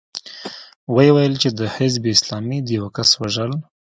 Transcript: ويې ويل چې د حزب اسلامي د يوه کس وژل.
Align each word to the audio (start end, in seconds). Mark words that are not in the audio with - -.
ويې 0.95 1.11
ويل 1.15 1.33
چې 1.41 1.49
د 1.59 1.61
حزب 1.75 2.03
اسلامي 2.15 2.59
د 2.63 2.67
يوه 2.77 2.89
کس 2.97 3.09
وژل. 3.21 3.51